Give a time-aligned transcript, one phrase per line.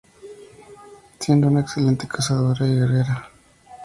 [1.19, 3.29] Siendo una excelente cazadora y guerrera.